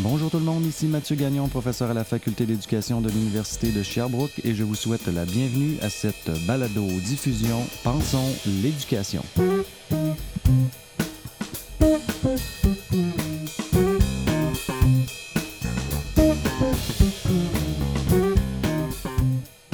[0.00, 3.82] Bonjour tout le monde, ici Mathieu Gagnon, professeur à la faculté d'éducation de l'Université de
[3.82, 8.32] Sherbrooke et je vous souhaite la bienvenue à cette balado-diffusion Pensons
[8.62, 9.24] l'éducation.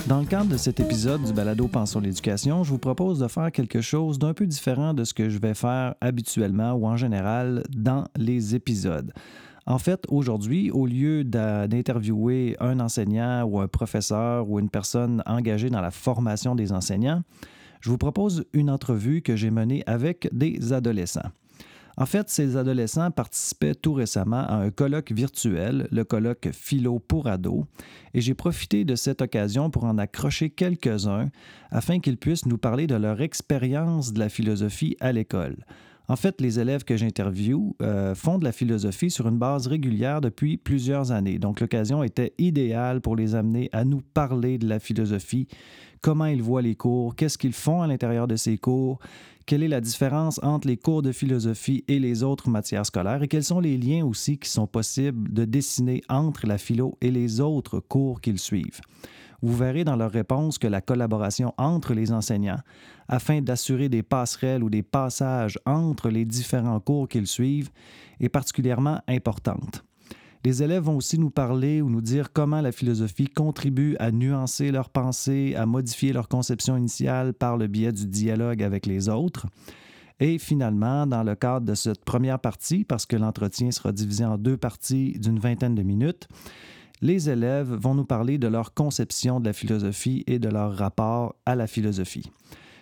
[0.07, 3.53] Dans le cadre de cet épisode du balado Pensons l'éducation, je vous propose de faire
[3.53, 7.63] quelque chose d'un peu différent de ce que je vais faire habituellement ou en général
[7.77, 9.13] dans les épisodes.
[9.67, 15.71] En fait, aujourd'hui, au lieu d'interviewer un enseignant ou un professeur ou une personne engagée
[15.71, 17.23] dans la formation des enseignants,
[17.81, 21.31] je vous propose une entrevue que j'ai menée avec des adolescents.
[21.97, 27.29] En fait, ces adolescents participaient tout récemment à un colloque virtuel, le colloque Philo pour
[27.29, 27.65] ados,
[28.15, 31.29] et j'ai profité de cette occasion pour en accrocher quelques-uns
[31.71, 35.57] afin qu'ils puissent nous parler de leur expérience de la philosophie à l'école.
[36.07, 40.21] En fait, les élèves que j'interviewe euh, font de la philosophie sur une base régulière
[40.21, 41.39] depuis plusieurs années.
[41.39, 45.49] Donc, l'occasion était idéale pour les amener à nous parler de la philosophie,
[46.03, 48.99] comment ils voient les cours, qu'est-ce qu'ils font à l'intérieur de ces cours,
[49.47, 53.23] quelle est la différence entre les cours de philosophie et les autres matières scolaires?
[53.23, 57.11] Et quels sont les liens aussi qui sont possibles de dessiner entre la philo et
[57.11, 58.81] les autres cours qu'ils suivent?
[59.45, 62.61] Vous verrez dans leurs réponses que la collaboration entre les enseignants,
[63.09, 67.69] afin d'assurer des passerelles ou des passages entre les différents cours qu'ils suivent,
[68.21, 69.85] est particulièrement importante.
[70.47, 74.71] Les élèves vont aussi nous parler ou nous dire comment la philosophie contribue à nuancer
[74.71, 79.47] leurs pensées, à modifier leur conception initiale par le biais du dialogue avec les autres.
[80.21, 84.39] Et finalement, dans le cadre de cette première partie, parce que l'entretien sera divisé en
[84.39, 86.29] deux parties d'une vingtaine de minutes,
[87.05, 91.37] les élèves vont nous parler de leur conception de la philosophie et de leur rapport
[91.45, 92.31] à la philosophie.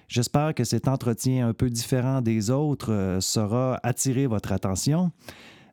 [0.06, 5.10] J'espère que cet entretien un peu différent des autres euh, saura attirer votre attention.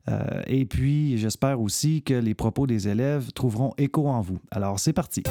[0.08, 4.40] Euh, et puis, j'espère aussi que les propos des élèves trouveront écho en vous.
[4.50, 5.22] Alors, c'est parti.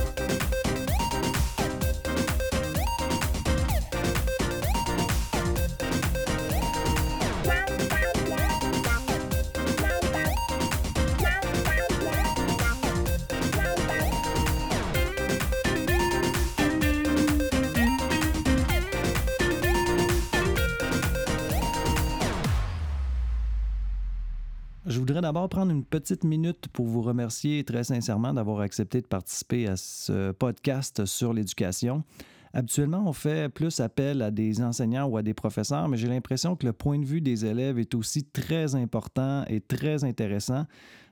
[25.09, 29.67] Voudrais d'abord prendre une petite minute pour vous remercier très sincèrement d'avoir accepté de participer
[29.67, 32.05] à ce podcast sur l'éducation.
[32.53, 36.57] Habituellement, on fait plus appel à des enseignants ou à des professeurs, mais j'ai l'impression
[36.57, 40.67] que le point de vue des élèves est aussi très important et très intéressant,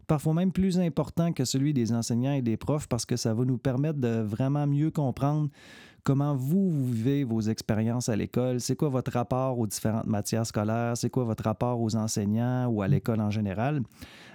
[0.07, 3.47] parfois même plus important que celui des enseignants et des profs parce que ça va
[3.47, 5.49] nous permettre de vraiment mieux comprendre
[6.07, 10.47] comment vous, vous vivez vos expériences à l'école, c'est quoi votre rapport aux différentes matières
[10.47, 13.83] scolaires, c'est quoi votre rapport aux enseignants ou à l'école en général?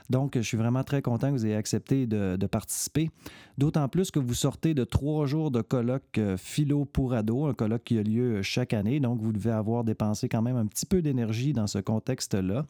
[0.10, 3.10] Donc, je suis vraiment très content que vous ayez accepté de, participer.
[3.58, 7.54] D'autant plus que vous sortez de trois jours de colloque euh, philo pour ados, un
[7.54, 9.00] colloque qui a lieu chaque année.
[9.00, 12.66] Donc, vous devez avoir dépensé quand même un petit peu d'énergie dans ce contexte-là.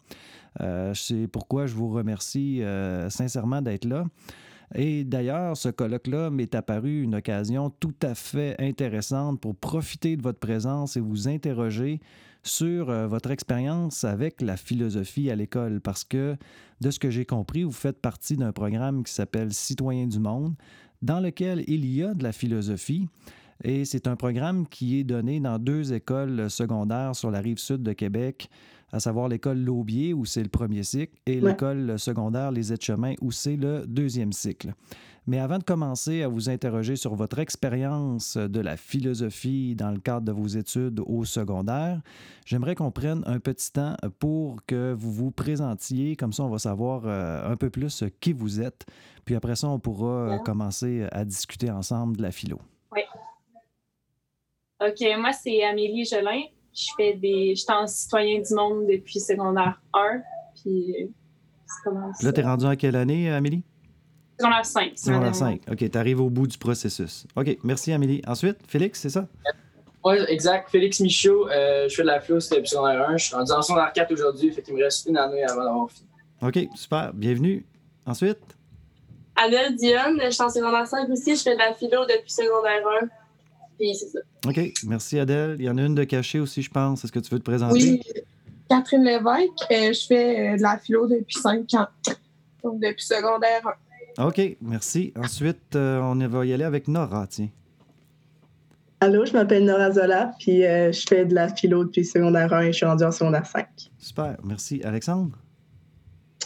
[0.61, 4.05] Euh, c'est pourquoi je vous remercie euh, sincèrement d'être là.
[4.75, 10.21] Et d'ailleurs, ce colloque-là m'est apparu une occasion tout à fait intéressante pour profiter de
[10.21, 11.99] votre présence et vous interroger
[12.43, 16.37] sur euh, votre expérience avec la philosophie à l'école, parce que
[16.79, 20.55] de ce que j'ai compris, vous faites partie d'un programme qui s'appelle Citoyens du monde,
[21.01, 23.07] dans lequel il y a de la philosophie.
[23.63, 27.83] Et c'est un programme qui est donné dans deux écoles secondaires sur la rive sud
[27.83, 28.49] de Québec,
[28.91, 33.31] à savoir l'école Laubier, où c'est le premier cycle, et l'école secondaire Les Aides-Chemins, où
[33.31, 34.73] c'est le deuxième cycle.
[35.27, 39.99] Mais avant de commencer à vous interroger sur votre expérience de la philosophie dans le
[39.99, 42.01] cadre de vos études au secondaire,
[42.45, 46.15] j'aimerais qu'on prenne un petit temps pour que vous vous présentiez.
[46.15, 48.85] Comme ça, on va savoir euh, un peu plus qui vous êtes.
[49.23, 52.59] Puis après ça, on pourra commencer à discuter ensemble de la philo.
[52.91, 53.01] Oui.
[54.81, 56.41] OK, moi, c'est Amélie Gelin.
[56.73, 57.55] Je fais des.
[57.55, 60.21] J'étais en citoyen du monde depuis secondaire 1.
[60.61, 61.09] Puis.
[62.21, 63.63] Là, t'es rendu en quelle année, Amélie?
[64.39, 64.91] Secondaire 5.
[64.95, 65.61] Secondaire 5.
[65.71, 67.25] OK, tu arrives au bout du processus.
[67.35, 68.21] OK, merci, Amélie.
[68.27, 69.27] Ensuite, Félix, c'est ça?
[70.03, 70.69] Oui, exact.
[70.69, 71.47] Félix Michaud.
[71.49, 73.17] Euh, je fais de la flosse depuis secondaire 1.
[73.17, 74.51] Je suis rendu en secondaire 4 aujourd'hui.
[74.51, 76.07] Fait qu'il me reste une année avant d'avoir fini.
[76.41, 77.13] OK, super.
[77.13, 77.65] Bienvenue.
[78.05, 78.39] Ensuite?
[79.35, 80.19] Adèle Dionne.
[80.23, 81.35] Je suis en secondaire 5 aussi.
[81.35, 83.07] Je fais de la philo depuis secondaire 1.
[84.47, 85.55] OK, merci Adèle.
[85.59, 87.03] Il y en a une de cachée aussi, je pense.
[87.03, 87.73] Est-ce que tu veux te présenter?
[87.73, 88.01] Oui,
[88.69, 89.71] Catherine Lévesque.
[89.71, 91.87] Euh, je fais euh, de la philo depuis 5 ans,
[92.63, 93.61] donc depuis secondaire
[94.17, 94.25] 1.
[94.25, 95.13] OK, merci.
[95.15, 97.49] Ensuite, euh, on va y aller avec Nora, tiens.
[98.99, 102.67] Allô, je m'appelle Nora Zola, puis je fais de la philo depuis secondaire 1 et
[102.67, 103.65] je suis rendue en secondaire 5.
[103.97, 104.81] Super, merci.
[104.83, 105.40] Alexandre?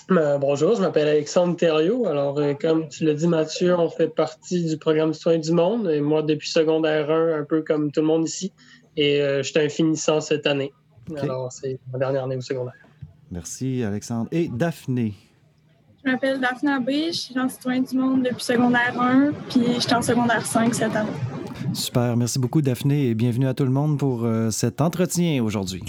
[0.07, 2.05] Ben, bonjour, je m'appelle Alexandre Thériault.
[2.05, 5.89] Alors, euh, comme tu l'as dit, Mathieu, on fait partie du programme Citoyen du Monde.
[5.89, 8.51] Et moi, depuis secondaire 1, un peu comme tout le monde ici.
[8.95, 10.71] Et euh, je suis un finissant cette année.
[11.17, 12.75] Alors, c'est ma dernière année au secondaire.
[13.31, 14.27] Merci, Alexandre.
[14.31, 15.15] Et Daphné.
[16.03, 19.79] Je m'appelle Daphné Abbé, je suis en citoyen du monde depuis secondaire 1, puis je
[19.79, 21.09] suis en secondaire 5 cette année.
[21.73, 25.81] Super, merci beaucoup Daphné et bienvenue à tout le monde pour euh, cet entretien aujourd'hui.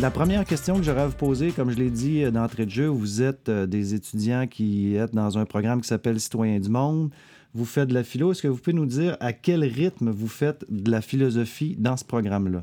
[0.00, 2.70] La première question que j'aurais à vous poser, comme je l'ai dit euh, d'entrée de
[2.70, 6.68] jeu, vous êtes euh, des étudiants qui êtes dans un programme qui s'appelle Citoyens du
[6.68, 7.10] Monde.
[7.52, 8.30] Vous faites de la philo.
[8.30, 11.96] Est-ce que vous pouvez nous dire à quel rythme vous faites de la philosophie dans
[11.96, 12.62] ce programme-là?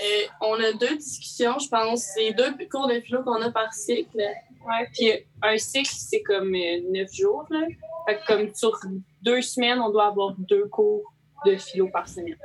[0.00, 2.04] Euh, on a deux discussions, je pense.
[2.14, 4.16] C'est deux cours de philo qu'on a par cycle.
[4.16, 5.10] Ouais, puis
[5.42, 7.46] un cycle, c'est comme euh, neuf jours.
[7.50, 7.66] Là.
[8.06, 8.78] Fait que comme sur
[9.22, 11.02] deux semaines, on doit avoir deux cours
[11.44, 12.38] de philo par semaine.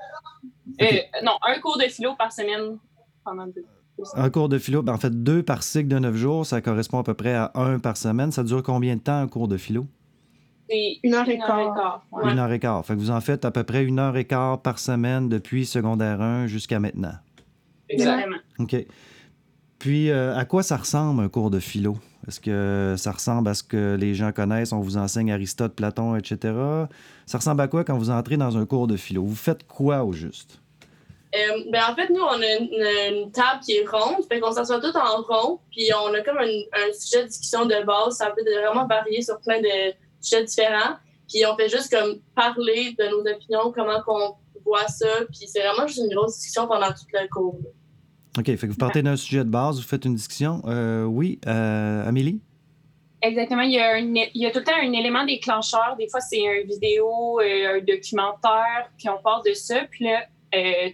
[0.81, 0.85] Euh,
[1.23, 2.79] non, un cours de philo par semaine
[3.23, 3.65] pendant deux.
[4.15, 6.99] Un cours de philo, ben, en fait, deux par cycle de neuf jours, ça correspond
[6.99, 8.31] à peu près à un par semaine.
[8.31, 9.85] Ça dure combien de temps un cours de philo?
[10.69, 12.03] C'est Une heure et quart.
[12.11, 12.31] ouais.
[12.31, 12.85] Une heure et quart.
[12.85, 15.65] Fait que vous en faites à peu près une heure et quart par semaine depuis
[15.65, 17.13] secondaire 1 jusqu'à maintenant.
[17.87, 18.15] Exact.
[18.21, 18.37] Vraiment.
[18.59, 18.75] OK.
[19.79, 21.97] Puis, euh, à quoi ça ressemble un cours de philo?
[22.27, 24.73] Est-ce que ça ressemble à ce que les gens connaissent?
[24.73, 26.53] On vous enseigne Aristote, Platon, etc.
[27.27, 29.23] Ça ressemble à quoi quand vous entrez dans un cours de philo?
[29.23, 30.61] Vous faites quoi au juste?
[31.35, 34.51] Euh, ben, en fait, nous, on a une, une table qui est ronde, fait qu'on
[34.51, 38.17] s'assoit tout en rond, puis on a comme un, un sujet de discussion de base.
[38.17, 40.95] Ça peut vraiment varier sur plein de sujets différents.
[41.27, 45.61] Puis on fait juste comme parler de nos opinions, comment qu'on voit ça, puis c'est
[45.61, 47.59] vraiment juste une grosse discussion pendant tout le cours.
[48.37, 48.45] OK.
[48.45, 50.61] Fait que vous partez d'un sujet de base, vous faites une discussion.
[50.67, 52.41] Euh, oui, euh, Amélie?
[53.21, 53.61] Exactement.
[53.63, 55.95] Il y, a un- il y a tout le temps un élément déclencheur.
[55.97, 59.79] Des fois, c'est une vidéo, un documentaire, puis on parle de ça.
[59.89, 60.25] Puis là,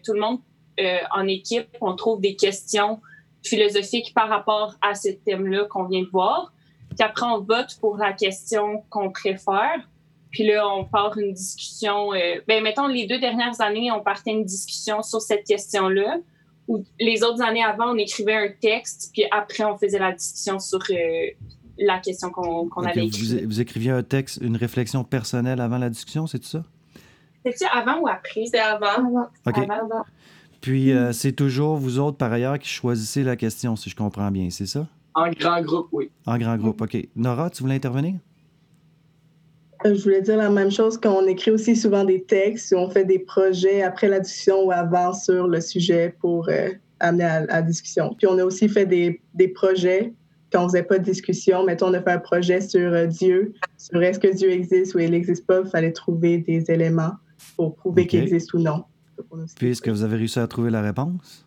[0.04, 0.40] tout le monde
[0.80, 3.00] euh, en équipe, on trouve des questions
[3.44, 6.54] philosophiques par rapport à ce thème-là qu'on vient de voir.
[6.90, 9.88] Puis après, on vote pour la question qu'on préfère.
[10.32, 12.14] Puis là, on part une discussion.
[12.14, 16.18] euh, ben, mettons, les deux dernières années, on partait une discussion sur cette question-là.
[16.68, 20.58] Ou les autres années avant, on écrivait un texte, puis après, on faisait la discussion
[20.60, 21.28] sur euh,
[21.78, 23.46] la question qu'on Ok, avait vous, écrite.
[23.46, 26.64] vous écriviez un texte, une réflexion personnelle avant la discussion, c'est ça?
[27.46, 28.46] C'était avant ou après?
[28.46, 28.86] C'était avant.
[28.88, 29.28] Avant.
[29.46, 29.58] OK.
[29.58, 30.06] Avant.
[30.62, 34.30] Puis, euh, c'est toujours vous autres, par ailleurs, qui choisissez la question, si je comprends
[34.30, 34.88] bien, c'est ça?
[35.16, 36.10] En grand groupe, oui.
[36.26, 36.98] En grand groupe, OK.
[37.16, 38.14] Nora, tu voulais intervenir?
[39.86, 43.06] Euh, Je voulais dire la même chose qu'on écrit aussi souvent des textes, on fait
[43.06, 47.46] des projets après la discussion ou avant sur le sujet pour euh, amener à, à
[47.46, 48.14] la discussion.
[48.18, 50.14] Puis on a aussi fait des, des projets
[50.52, 51.64] quand on faisait pas de discussion.
[51.64, 55.00] Mettons, on a fait un projet sur euh, Dieu, sur est-ce que Dieu existe ou
[55.00, 55.62] il n'existe pas.
[55.66, 57.14] Il fallait trouver des éléments
[57.56, 58.84] pour prouver qu'il existe ou non.
[59.18, 61.46] Donc, on a aussi- Puis, est-ce que vous avez réussi à trouver la réponse?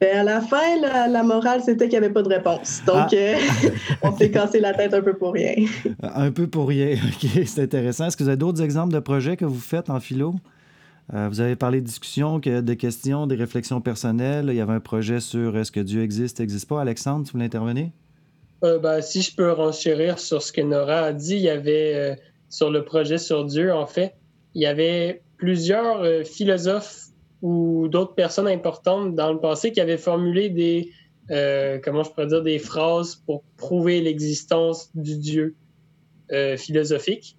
[0.00, 2.82] Ben, à la fin, la, la morale, c'était qu'il n'y avait pas de réponse.
[2.86, 3.08] Donc, Ah.
[3.14, 3.34] euh,
[4.02, 5.54] on s'est cassé la tête un peu pour rien.
[5.86, 6.92] Euh, Un peu pour rien.
[7.08, 8.06] OK, c'est intéressant.
[8.06, 10.36] Est-ce que vous avez d'autres exemples de projets que vous faites en philo?
[11.14, 14.46] Euh, vous avez parlé de discussion, que- de questions, des réflexions personnelles.
[14.50, 16.80] Il y avait un projet sur est-ce que Dieu existe, n'existe pas.
[16.80, 17.88] Alexandre, tu voulais intervenir?
[18.62, 21.92] Euh, ben, si je peux renchérir sur ce que Nora a dit, il y avait
[21.94, 22.14] euh,
[22.50, 24.14] sur le projet sur Dieu, en fait,
[24.54, 27.06] il y avait plusieurs euh, philosophes
[27.42, 30.90] ou d'autres personnes importantes dans le passé qui avaient formulé des,
[31.30, 35.54] euh, comment je pourrais dire, des phrases pour prouver l'existence du Dieu
[36.32, 37.36] euh, philosophique.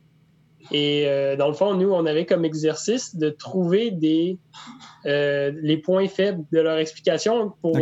[0.71, 1.05] Et
[1.39, 4.37] dans le fond, nous, on avait comme exercice de trouver des,
[5.05, 7.79] les points faibles de leur explication pour,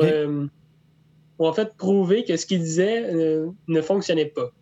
[1.35, 3.11] pour en fait prouver que ce qu'ils disaient
[3.67, 4.53] ne fonctionnait pas.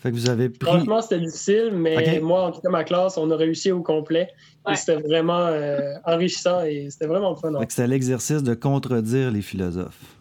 [0.00, 0.66] Fait que vous avez pris.
[0.66, 4.28] Franchement, c'était difficile, mais moi, en tout cas, ma classe, on a réussi au complet.
[4.70, 4.74] Et.
[4.74, 7.52] C'était vraiment euh, enrichissant et c'était vraiment fun.
[7.58, 10.16] Fait que c'était l'exercice de contredire les philosophes.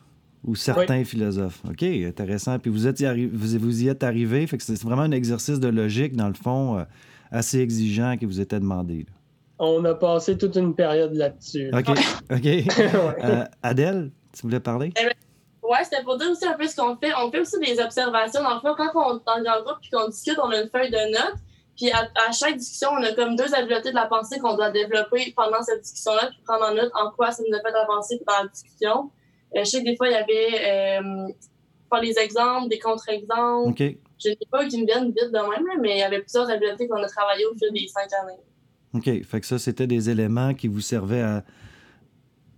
[0.46, 1.62] Ou certains philosophes.
[1.70, 2.60] OK, intéressant.
[2.60, 4.46] Puis vous, êtes y arri- vous, vous y êtes arrivé.
[4.48, 6.84] Fait que c'est vraiment un exercice de logique, dans le fond, euh,
[7.32, 9.00] assez exigeant qui vous était demandé.
[9.00, 9.14] là.
[9.60, 11.70] On a passé toute une période là-dessus.
[11.74, 11.90] OK.
[13.24, 14.94] Euh, Adèle, tu voulais parler?
[15.70, 17.12] Ouais, c'était pour dire aussi un peu ce qu'on fait.
[17.16, 18.42] On fait aussi des observations.
[18.42, 20.64] Dans le fond, quand on est dans le grand groupe et qu'on discute, on a
[20.64, 21.38] une feuille de notes.
[21.78, 24.72] Puis à, à chaque discussion, on a comme deux habiletés de la pensée qu'on doit
[24.72, 28.20] développer pendant cette discussion-là, puis prendre en note en quoi ça nous a fait avancer
[28.28, 29.12] dans la discussion.
[29.56, 31.28] Euh, je sais que des fois, il y avait euh,
[31.88, 33.70] faire des exemples, des contre-exemples.
[33.70, 33.96] OK.
[34.18, 36.88] je n'ai pas qui me viennent vite de même, mais il y avait plusieurs habiletés
[36.88, 38.40] qu'on a travaillées au fil des cinq années.
[38.96, 39.24] OK.
[39.24, 41.44] Fait que ça, c'était des éléments qui vous servaient à,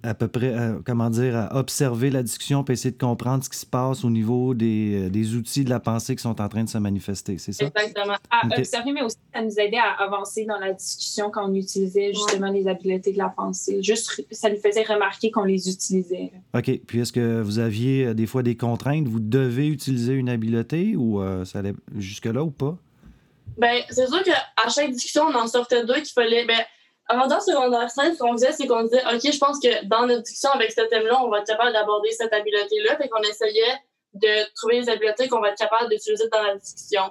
[0.04, 3.50] à peu près, à, comment dire, à observer la discussion puis essayer de comprendre ce
[3.50, 6.50] qui se passe au niveau des, euh, des outils de la pensée qui sont en
[6.50, 7.66] train de se manifester, c'est ça?
[7.66, 8.16] Exactement.
[8.30, 12.14] À observer, mais aussi, ça nous aidait à avancer dans la discussion quand on utilisait
[12.14, 13.84] justement les habiletés de la pensée.
[13.84, 16.32] Juste, ça nous faisait remarquer qu'on les utilisait.
[16.54, 16.80] OK.
[16.88, 19.08] Puis est-ce que vous aviez euh, des fois des contraintes?
[19.08, 22.78] Vous devez utiliser une habileté ou euh, ça allait jusque-là ou pas?
[23.58, 26.46] Ben, c'est sûr qu'à chaque discussion, on en sortait deux qu'il fallait.
[26.46, 26.60] Ben,
[27.12, 30.06] avant dans secondaire 5, ce qu'on faisait, c'est qu'on disait, OK, je pense que dans
[30.08, 32.96] notre discussion avec ce thème-là, on va être capable d'aborder cette habileté-là.
[32.98, 33.76] Fait qu'on essayait
[34.14, 37.04] de trouver les habiletés qu'on va être capable d'utiliser dans la discussion.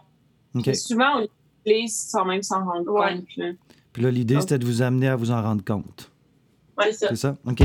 [0.55, 0.63] OK.
[0.65, 1.31] Puis Souvent, on les
[1.67, 3.15] utilise sans même s'en rendre Ouais.
[3.17, 3.37] compte.
[3.37, 3.47] là.
[3.93, 6.11] Puis là, l'idée, c'était de vous amener à vous en rendre compte.
[6.79, 7.09] Ouais, c'est ça.
[7.09, 7.37] C'est ça?
[7.47, 7.61] OK.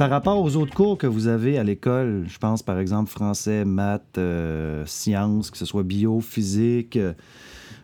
[0.00, 3.66] Par rapport aux autres cours que vous avez à l'école, je pense par exemple français,
[3.66, 7.12] maths, euh, sciences, que ce soit bio, physique euh,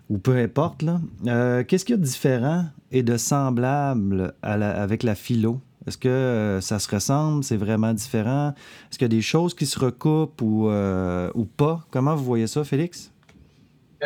[0.09, 0.83] ou peu importe,
[1.27, 5.61] euh, qu'est-ce qu'il y a de différent et de semblable avec la philo?
[5.87, 7.45] Est-ce que ça se ressemble?
[7.45, 8.55] C'est vraiment différent?
[8.91, 11.85] Est-ce qu'il y a des choses qui se recoupent ou, ou pas?
[11.91, 13.13] Comment vous voyez ça, Félix?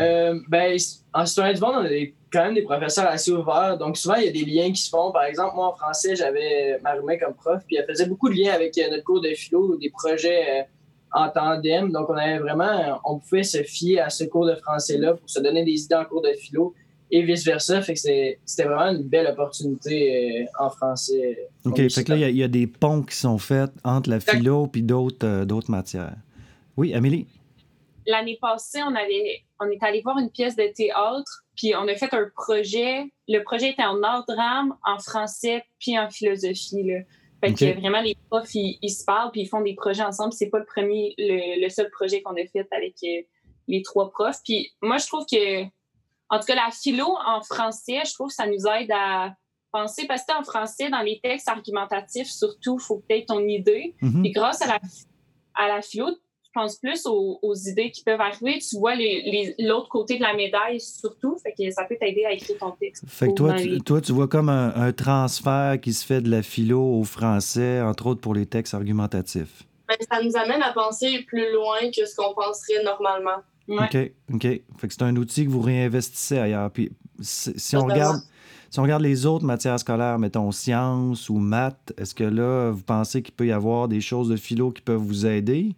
[0.00, 0.76] Euh, ben,
[1.14, 3.76] en citoyen du monde, on a des- quand même des professeurs assez ouverts.
[3.78, 5.10] Donc, souvent, il y a des liens qui se font.
[5.12, 8.52] Par exemple, moi, en français, j'avais Marimé comme prof, puis elle faisait beaucoup de liens
[8.52, 10.62] avec euh, notre cours de philo, des projets euh,
[11.12, 11.90] en tandem.
[11.90, 15.40] Donc, on avait vraiment, on pouvait se fier à ce cours de français-là pour se
[15.40, 16.72] donner des idées en cours de philo
[17.10, 17.82] et vice-versa.
[17.82, 21.48] Fait que c'est- c'était vraiment une belle opportunité euh, en français.
[21.64, 23.70] OK, fait que là, il y a- il y, a des ponts qui sont faits
[23.82, 26.14] entre la philo et d'autres euh, d'autres matières.
[26.76, 27.26] Oui, Amélie?
[28.06, 31.94] L'année passée, on, avait, on est allé voir une pièce de théâtre, puis on a
[31.94, 33.12] fait un projet.
[33.28, 36.82] Le projet était en art drame, en français, puis en philosophie.
[36.82, 37.00] Là.
[37.42, 40.32] Fait que vraiment, les profs, ils, ils se parlent, puis ils font des projets ensemble.
[40.32, 43.22] C'est pas le premier, le, le seul projet qu'on a fait avec euh,
[43.68, 44.40] les trois profs.
[44.44, 48.34] Puis moi, je trouve que, en tout cas, la philo en français, je trouve que
[48.34, 49.34] ça nous aide à
[49.72, 53.94] penser, parce que en français, dans les textes argumentatifs, surtout, il faut peut-être ton idée.
[54.00, 54.80] Puis grâce à la,
[55.54, 56.08] à la philo,
[56.52, 58.58] tu penses plus aux, aux idées qui peuvent arriver.
[58.58, 59.22] Tu vois les-
[59.58, 61.36] les- l'autre côté de la médaille surtout.
[61.42, 63.04] Fait que ça peut t'aider à écrire ton texte.
[63.06, 66.20] Fait que toi, tu, les- toi, tu vois comme un, un transfert qui se fait
[66.20, 69.62] de la philo au français, entre autres pour les textes argumentatifs.
[69.88, 73.42] Ben, ça nous amène à penser plus loin que ce qu'on penserait normalement.
[73.68, 73.84] Ouais.
[73.84, 74.42] OK, OK.
[74.42, 76.70] Fait que c'est un outil que vous réinvestissez ailleurs.
[76.72, 76.90] Puis
[77.20, 78.20] si, si on regarde,
[78.70, 82.82] si on regarde les autres matières scolaires, mettons sciences ou maths, est-ce que là, vous
[82.82, 85.74] pensez qu'il peut y avoir des choses de philo qui peuvent vous aider?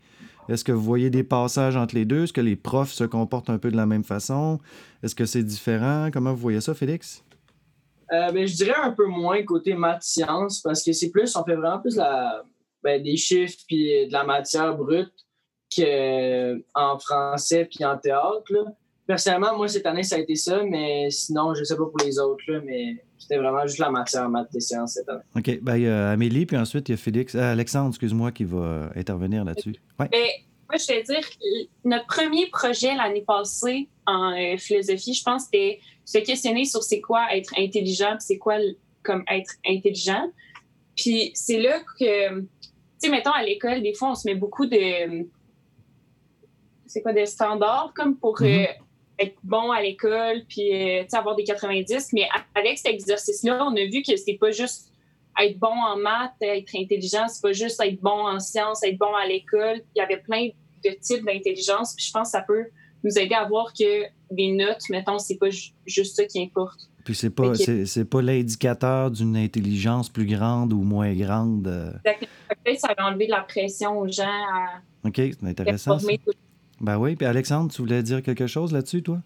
[0.48, 2.24] Est-ce que vous voyez des passages entre les deux?
[2.24, 4.58] Est-ce que les profs se comportent un peu de la même façon?
[5.02, 6.10] Est-ce que c'est différent?
[6.12, 7.24] Comment vous voyez ça, Félix?
[8.12, 11.44] Euh, ben, je dirais un peu moins côté maths sciences parce que c'est plus, on
[11.44, 12.42] fait vraiment plus la,
[12.82, 15.12] ben, des chiffres puis de la matière brute
[15.74, 18.52] qu'en français puis en théâtre.
[19.06, 22.18] Personnellement, moi, cette année, ça a été ça, mais sinon, je sais pas pour les
[22.18, 25.22] autres, là, mais c'était vraiment juste la matière maths et sciences cette année.
[25.36, 25.58] OK.
[25.62, 27.34] Ben, il y a Amélie, puis ensuite, il y a Félix.
[27.34, 29.74] euh, Alexandre, excuse-moi, qui va intervenir là-dessus.
[29.98, 30.08] Ouais.
[30.10, 30.26] Ben,
[30.68, 31.20] moi, je vais dire,
[31.84, 37.00] notre premier projet l'année passée en euh, philosophie, je pense, c'était se questionner sur c'est
[37.00, 38.56] quoi être intelligent, puis c'est quoi
[39.02, 40.30] comme être intelligent.
[40.96, 42.46] Puis c'est là que, tu
[42.98, 45.26] sais, mettons à l'école, des fois, on se met beaucoup de,
[46.86, 48.46] c'est quoi, des standards comme pour Mhm.
[48.48, 48.66] euh,
[49.22, 52.10] être bon à l'école, puis euh, avoir des 90.
[52.12, 54.90] Mais avec cet exercice-là, on a vu que c'était pas juste
[55.42, 59.14] être bon en maths, être intelligent, c'est pas juste être bon en sciences, être bon
[59.14, 59.80] à l'école.
[59.94, 60.48] Il y avait plein
[60.84, 61.94] de types d'intelligence.
[61.94, 62.66] Puis je pense que ça peut
[63.04, 66.88] nous aider à voir que des notes, mettons, c'est pas ju- juste ça qui importe.
[67.04, 71.66] Puis c'est pas, c'est, c'est pas l'indicateur d'une intelligence plus grande ou moins grande.
[71.66, 71.92] euh.
[72.04, 72.28] Peut-être
[72.64, 75.98] que ça va enlever de la pression aux gens à OK, c'est intéressant.
[75.98, 76.06] ça.
[76.82, 77.16] Ben oui.
[77.16, 79.22] Puis Alexandre, tu voulais dire quelque chose là-dessus, toi?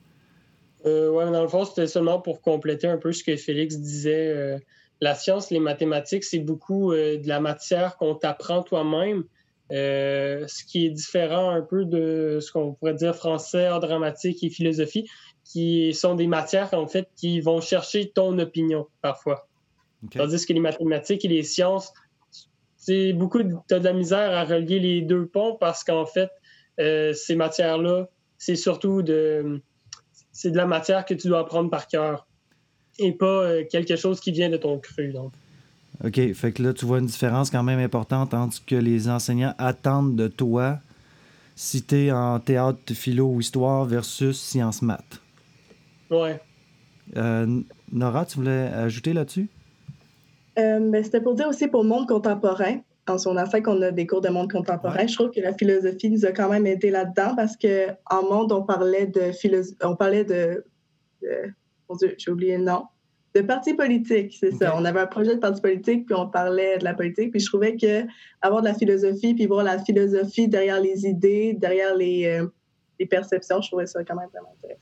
[0.85, 4.29] Euh, mais dans le fond, c'était seulement pour compléter un peu ce que Félix disait.
[4.29, 4.59] Euh,
[5.01, 9.25] la science, les mathématiques, c'est beaucoup euh, de la matière qu'on t'apprend toi-même.
[9.73, 14.45] Euh, ce qui est différent un peu de ce qu'on pourrait dire français, art dramatique
[14.45, 15.09] et philosophie,
[15.45, 19.49] qui sont des matières en fait qui vont chercher ton opinion parfois.
[20.13, 21.93] Tandis que les mathématiques et les sciences,
[22.77, 26.31] c'est beaucoup, de- t'as de la misère à relier les deux ponts parce qu'en fait,
[26.81, 29.61] euh, ces matières-là, c'est surtout de,
[30.33, 32.27] c'est de la matière que tu dois apprendre par cœur.
[32.99, 35.13] et pas euh, quelque chose qui vient de ton cru.
[35.13, 35.33] Donc.
[36.05, 36.33] OK.
[36.35, 39.55] Fait que là, tu vois une différence quand même importante entre ce que les enseignants
[39.59, 40.79] attendent de toi
[41.55, 45.21] si tu es en théâtre, philo ou histoire versus sciences maths.
[46.11, 46.39] Ouais.
[47.17, 49.49] Euh, Nora, tu voulais ajouter là-dessus?
[50.59, 52.81] Euh, ben, C'était pour dire aussi pour le monde contemporain.
[53.09, 55.09] En son affaire qu'on a des cours de monde contemporain, Ouais.
[55.09, 58.51] je trouve que la philosophie nous a quand même aidé là-dedans parce que en monde,
[58.53, 60.65] on parlait de philo- on parlait de,
[61.23, 61.53] de-
[61.89, 62.85] mon Dieu, j'ai oublié le nom,
[63.35, 64.75] de parti politique, c'est ça.
[64.77, 67.47] On avait un projet de parti politique, puis on parlait de la politique, puis je
[67.47, 68.05] trouvais que
[68.43, 72.47] avoir de la philosophie, puis voir la philosophie derrière les idées, derrière les, euh,
[72.99, 74.81] les perceptions, je trouvais ça quand même vraiment intéressant.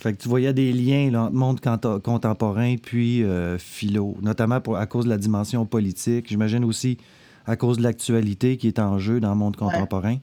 [0.00, 1.60] Fait que tu voyais des liens là, entre monde
[2.02, 6.26] contemporain puis euh, philo, notamment pour, à cause de la dimension politique.
[6.28, 6.98] J'imagine aussi
[7.46, 10.16] à cause de l'actualité qui est en jeu dans le monde contemporain.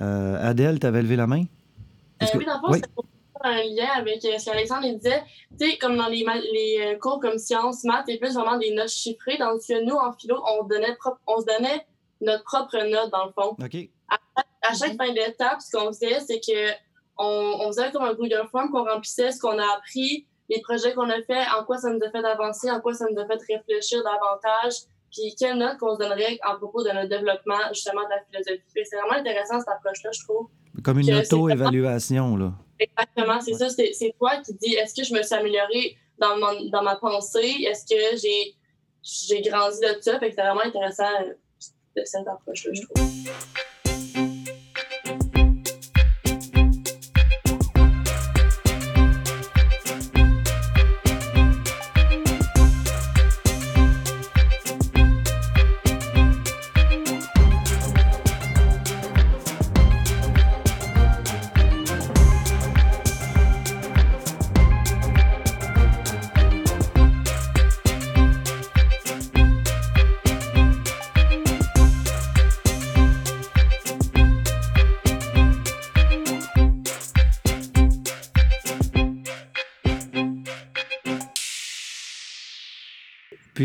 [0.00, 1.44] Euh, Adèle, tu avais levé la main?
[2.22, 2.80] Euh, que- oui, dans le fond, Oui?
[2.82, 3.04] c'est pour
[3.42, 5.22] faire un lien avec euh, ce qu'Alexandre disait.
[5.58, 6.24] Tu sais, comme dans les,
[7.00, 9.36] cours comme sciences, maths, c'est plus vraiment des notes chiffrées.
[9.38, 11.86] Dans que nous, en philo, on, donnait on se donnait
[12.20, 13.56] notre propre note, dans le fond.
[13.62, 13.88] OK.
[14.64, 16.70] À chaque fin d'étape, ce qu'on faisait, c'est que
[17.18, 20.94] on, on faisait comme un Google Form qu'on remplissait ce qu'on a appris, les projets
[20.94, 23.26] qu'on a fait, en quoi ça nous a fait avancer, en quoi ça nous a
[23.26, 28.02] fait réfléchir davantage, puis quelle note qu'on se donnerait en propos de notre développement, justement,
[28.04, 28.62] de la philosophie.
[28.72, 30.48] C'est vraiment intéressant, cette approche-là, je trouve.
[30.82, 32.52] Comme une auto-évaluation, là.
[32.80, 33.68] Exactement, c'est ça.
[33.68, 37.64] C'est toi qui dis est-ce que je me suis améliorée dans, mon- dans ma pensée?
[37.68, 38.54] Est-ce que j'ai
[39.02, 40.18] j'ai grandi de ça?
[40.18, 41.34] Fait que c'est vraiment intéressant euh,
[41.96, 43.32] de cette approche-là, je trouve.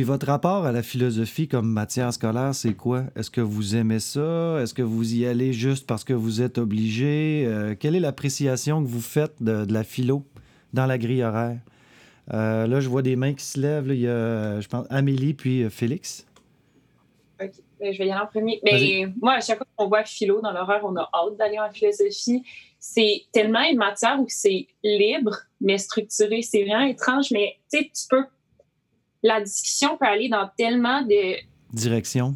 [0.07, 3.03] Votre rapport à la philosophie comme matière scolaire, c'est quoi?
[3.15, 4.59] Est-ce que vous aimez ça?
[4.61, 7.43] Est-ce que vous y allez juste parce que vous êtes obligé?
[7.45, 10.23] Euh, quelle est l'appréciation que vous faites de, de la philo
[10.73, 11.59] dans la grille horaire?
[12.33, 13.87] Euh, là, je vois des mains qui se lèvent.
[13.87, 13.93] là.
[13.93, 16.25] Il y a, euh, je pense, Amélie puis Félix.
[17.41, 17.51] OK.
[17.79, 18.59] Ben, je vais y aller en premier.
[18.63, 19.13] Mais Vas-y.
[19.21, 22.41] moi, à chaque fois qu'on voit philo dans l'horreur, on a hâte d'aller en philosophie.
[22.79, 26.41] C'est tellement une matière où c'est libre, mais structuré.
[26.41, 28.23] C'est vraiment étrange, mais tu peux.
[29.27, 31.35] La discussion peut aller dans tellement de
[31.73, 32.35] Direction.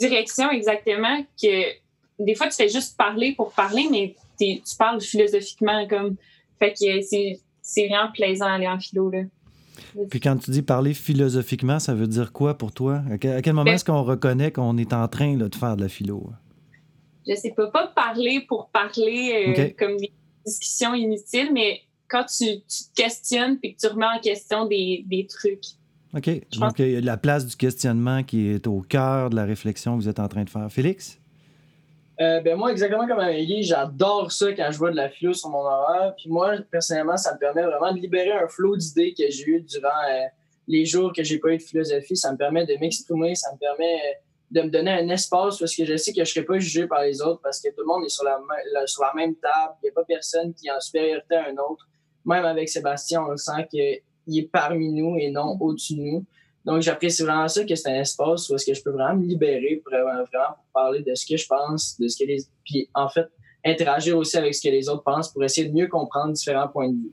[0.00, 1.72] directions exactement que
[2.18, 6.16] des fois, tu fais juste parler pour parler, mais tu parles philosophiquement comme.
[6.58, 9.10] Fait que c'est vraiment plaisant d'aller en philo.
[9.10, 9.22] Là.
[10.10, 13.02] Puis quand tu dis parler philosophiquement, ça veut dire quoi pour toi?
[13.10, 15.82] À quel, moment Ben- est-ce qu'on reconnaît qu'on est en train là, de faire de
[15.82, 16.30] la philo?
[17.28, 20.12] je sais pas, pas parler pour parler euh, comme des
[20.46, 25.04] discussions inutiles, mais quand tu, tu te questionnes puis que tu remets en question des,
[25.06, 25.64] des trucs.
[26.16, 26.30] OK.
[26.52, 29.44] Je Donc, il y a la place du questionnement qui est au cœur de la
[29.44, 30.70] réflexion que vous êtes en train de faire.
[30.70, 31.18] Félix?
[32.18, 35.50] Euh, ben moi, exactement comme Amélie, j'adore ça quand je vois de la philo sur
[35.50, 36.14] mon horaire.
[36.16, 39.60] Puis moi, personnellement, ça me permet vraiment de libérer un flot d'idées que j'ai eu
[39.60, 40.22] durant euh,
[40.66, 42.16] les jours que j'ai pas eu de philosophie.
[42.16, 44.14] Ça me permet de m'exprimer, ça me permet euh,
[44.52, 47.02] de me donner un espace parce que je sais que je serai pas jugé par
[47.02, 48.38] les autres parce que tout le monde est sur la,
[48.86, 49.74] sur la même table.
[49.82, 51.86] Il n'y a pas personne qui est en supériorité à un autre.
[52.24, 53.68] Même avec Sébastien, on le sent
[54.26, 56.24] qu'il est parmi nous et non au-dessus de nous.
[56.64, 59.26] Donc, j'apprécie vraiment ça, que c'est un espace où est-ce que je peux vraiment me
[59.26, 62.38] libérer pour vraiment, vraiment pour parler de ce que je pense, de ce que les...
[62.64, 63.28] Puis, en fait,
[63.64, 66.88] interagir aussi avec ce que les autres pensent pour essayer de mieux comprendre différents points
[66.88, 67.12] de vue.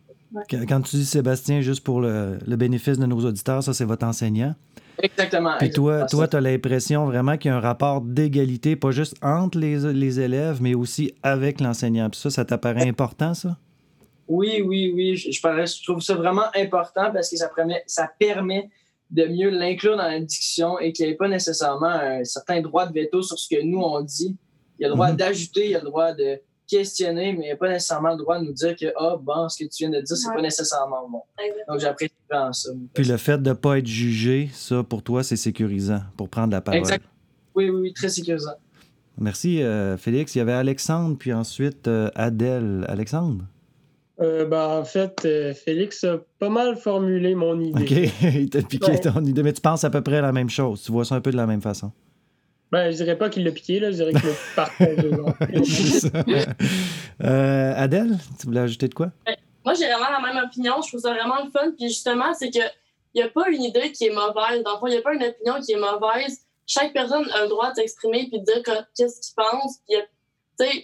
[0.49, 3.85] Quand quand tu dis Sébastien, juste pour le, le bénéfice de nos auditeurs, ça, c'est
[3.85, 4.55] votre enseignant.
[5.01, 5.55] Exactement.
[5.59, 8.91] Puis toi, exactement toi tu as l'impression vraiment qu'il y a un rapport d'égalité, pas
[8.91, 12.09] juste entre les, les élèves, mais aussi avec l'enseignant.
[12.09, 13.57] Puis ça, ça t'apparaît important, ça?
[14.27, 15.15] Oui, oui, oui.
[15.15, 18.69] Je, je, parlais- je trouve ça vraiment important parce que ça permet, ça permet
[19.11, 22.85] de mieux l'inclure dans la discussion et qu'il n'y ait pas nécessairement un certain droit
[22.87, 24.35] de veto sur ce que nous, on dit.
[24.79, 25.17] Il y a le droit Mhm.
[25.17, 28.17] d'ajouter, il y a le droit de questionner, mais il n'y a pas nécessairement le
[28.17, 30.35] droit de nous dire que, ah, bon, ce que tu viens de dire, c'est Ouais.
[30.35, 31.21] pas nécessairement bon.
[31.67, 32.71] Donc, j'apprécie vraiment ça.
[32.93, 36.51] Puis le fait de ne pas être jugé, ça, pour toi, c'est sécurisant pour prendre
[36.53, 36.79] la parole.
[36.79, 37.05] Exact.
[37.53, 38.53] Oui, oui, oui, très sécurisant.
[39.19, 40.33] Merci, euh, Félix.
[40.33, 42.83] Il y avait Alexandre, puis ensuite euh, Adèle.
[42.87, 43.45] Alexandre?
[44.23, 48.07] Euh, ben, en fait, euh, Félix a pas mal formulé mon idée.
[48.07, 48.13] OK.
[48.35, 48.99] Il t'a piqué Ouais.
[48.99, 50.81] ton idée, mais tu penses à peu près la même chose.
[50.83, 51.91] Tu vois ça un peu de la même façon.
[52.71, 55.09] Ben, je dirais pas qu'il l'a piqué, là, je dirais qu'il l'a partagé.
[57.23, 59.11] Euh, Adèle, tu voulais ajouter de quoi?
[59.65, 60.81] Moi, j'ai vraiment la même opinion.
[60.81, 61.71] Je trouve ça vraiment le fun.
[61.77, 62.63] Puis justement, c'est que
[63.15, 64.63] il n'y a pas une idée qui est mauvaise.
[64.63, 66.39] Dans le fond, il n'y a pas une opinion qui est mauvaise.
[66.65, 68.61] Chaque personne a le droit de s'exprimer puis de dire
[68.95, 69.77] qu'est-ce qu'il pense.
[69.87, 69.97] Puis,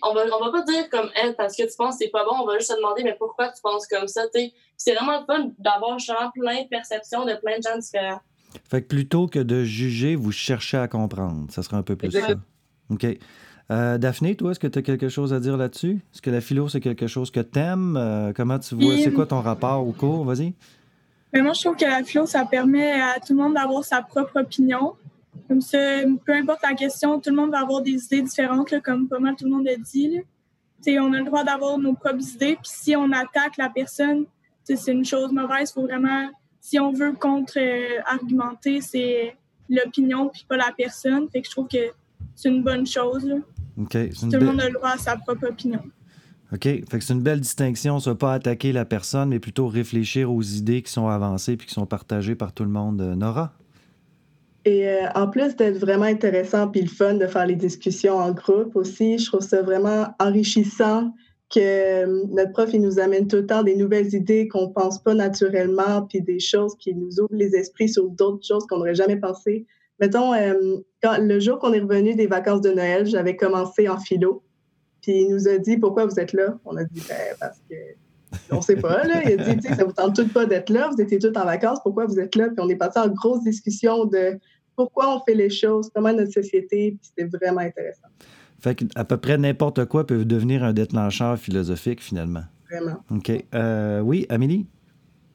[0.04, 2.24] on va, on va pas dire comme elle parce que tu penses que c'est pas
[2.24, 4.24] bon, on va juste se demander mais pourquoi tu penses comme ça.
[4.78, 5.98] C'est vraiment fun d'avoir
[6.34, 8.22] plein de perceptions de plein de gens différents.
[8.70, 11.46] Fait que plutôt que de juger, vous cherchez à comprendre.
[11.52, 12.28] Ça sera un peu plus ça.
[12.90, 13.06] OK.
[13.72, 16.00] Euh, Daphné, toi, est-ce que tu as quelque chose à dire là-dessus?
[16.14, 17.96] Est-ce que la philo, c'est quelque chose que tu aimes?
[17.98, 18.98] Euh, comment tu vois?
[18.98, 20.26] C'est quoi ton rapport au cours?
[20.26, 20.54] Vas-y.
[21.32, 24.02] Mais moi, je trouve que la philo, ça permet à tout le monde d'avoir sa
[24.02, 24.96] propre opinion.
[25.47, 25.78] Comme ça,
[26.25, 29.36] peu importe la question, tout le monde va avoir des idées différentes, comme pas mal
[29.36, 30.19] tout le monde a dit.
[30.88, 32.56] On a le droit d'avoir nos propres idées.
[32.56, 34.25] Puis si on attaque la personne,
[34.63, 35.71] c'est une chose mauvaise.
[35.71, 36.30] Faut vraiment,
[36.62, 39.36] si on veut contre-argumenter, c'est
[39.69, 41.30] l'opinion puis pas la personne.
[41.30, 41.91] Fait que je trouve que
[42.36, 43.28] c'est une bonne chose.
[43.75, 45.82] Tout le monde a le droit à sa propre opinion.
[46.52, 46.63] OK.
[46.63, 50.41] Fait que c'est une belle distinction, ça, pas attaquer la personne, mais plutôt réfléchir aux
[50.41, 53.02] idées qui sont avancées puis qui sont partagées par tout le monde.
[53.02, 53.54] Euh, Nora?
[54.65, 58.32] Et euh, en plus d'être vraiment intéressant puis le fun de faire les discussions en
[58.32, 61.13] groupe aussi, je trouve ça vraiment enrichissant
[61.50, 65.02] que euh, notre prof il nous amène tout le temps des nouvelles idées qu'on pense
[65.02, 68.95] pas naturellement puis des choses qui nous ouvrent les esprits sur d'autres choses qu'on n'aurait
[68.95, 69.65] jamais pensé.
[70.00, 70.32] Mettons,
[71.04, 74.43] quand, le jour qu'on est revenu des vacances de Noël, j'avais commencé en philo.
[75.02, 76.58] Puis il nous a dit pourquoi vous êtes là.
[76.65, 77.76] On a dit ben, parce que
[78.52, 79.24] on sait pas là.
[79.24, 80.89] Il a dit ça vous tente tout pas d'être là.
[80.92, 81.80] Vous étiez tous en vacances.
[81.84, 82.48] Pourquoi vous êtes là?
[82.48, 84.39] Puis on est passé en grosse discussion de
[84.76, 86.92] pourquoi on fait les choses, comment notre société.
[86.92, 88.08] Puis c'était vraiment intéressant.
[88.60, 92.44] Fait qu'à peu près n'importe quoi peut devenir un déclencheur philosophique finalement.
[92.70, 92.98] Vraiment.
[93.10, 93.32] OK.
[93.56, 94.68] Euh, oui, Amélie?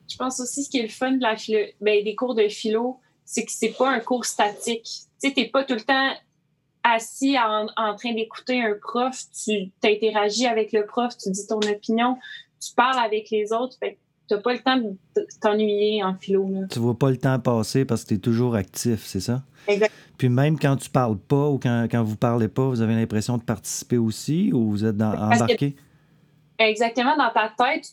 [0.09, 1.35] Je pense aussi ce qui est le fun de la
[1.81, 4.85] ben, des cours de philo, c'est que c'est pas un cours statique.
[5.21, 6.13] Tu sais, t'es pas tout le temps
[6.85, 12.19] assis en, train d'écouter un prof, tu interagis avec le prof, tu dis ton opinion,
[12.69, 13.77] tu parles avec les autres.
[13.79, 13.99] Fait
[14.29, 14.97] tu n'as pas le temps de
[15.41, 16.49] t'ennuyer en philo.
[16.51, 16.67] Là.
[16.71, 19.43] Tu vois pas le temps passer parce que tu es toujours actif, c'est ça?
[19.67, 19.93] Exact.
[20.17, 23.37] Puis même quand tu parles pas ou quand, quand vous parlez pas, vous avez l'impression
[23.37, 25.77] de participer aussi ou vous êtes dans, embarqué?
[26.59, 27.87] exactement, dans ta tête,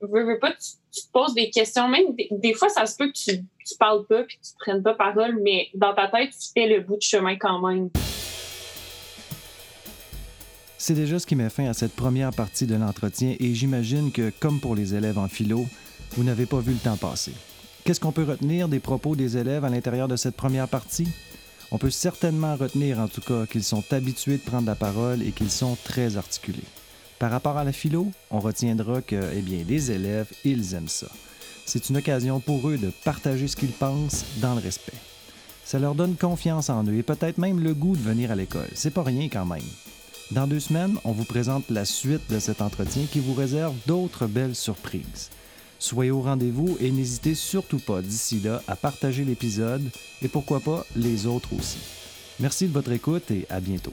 [0.00, 1.88] veux, veux pas, tu, te poses des questions.
[1.88, 4.82] Même des, fois, ça se peut que tu, tu parles pas puis que tu prennes
[4.82, 7.90] pas parole, mais dans ta tête, tu fais le bout de chemin quand même.
[10.84, 14.32] C'est déjà ce qui met fin à cette première partie de l'entretien et j'imagine que,
[14.40, 15.64] comme pour les élèves en philo,
[16.16, 17.30] vous n'avez pas vu le temps passer.
[17.84, 21.06] Qu'est-ce qu'on peut retenir des propos des élèves à l'intérieur de cette première partie?
[21.70, 25.30] On peut certainement retenir en tout cas qu'ils sont habitués de prendre la parole et
[25.30, 26.66] qu'ils sont très articulés.
[27.20, 31.06] Par rapport à la philo, on retiendra que, eh bien, les élèves, ils aiment ça.
[31.64, 34.98] C'est une occasion pour eux de partager ce qu'ils pensent dans le respect.
[35.64, 38.70] Ça leur donne confiance en eux et peut-être même le goût de venir à l'école.
[38.74, 39.62] C'est pas rien quand même.
[40.34, 44.26] Dans deux semaines, on vous présente la suite de cet entretien qui vous réserve d'autres
[44.26, 45.28] belles surprises.
[45.78, 49.82] Soyez au rendez-vous et n'hésitez surtout pas d'ici là à partager l'épisode
[50.22, 51.80] et pourquoi pas les autres aussi.
[52.40, 53.92] Merci de votre écoute et à bientôt.